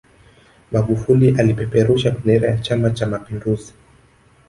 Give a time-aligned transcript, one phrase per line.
[0.71, 3.73] magufuli alipeperusha bendera ya chama cha mapinduzi